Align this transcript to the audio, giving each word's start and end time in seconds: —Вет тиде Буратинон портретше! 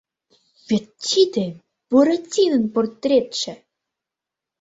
—Вет 0.67 0.85
тиде 1.05 1.45
Буратинон 1.89 2.63
портретше! 2.73 3.53